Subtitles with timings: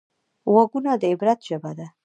[0.51, 1.87] غوږونه د عبرت ژبه ده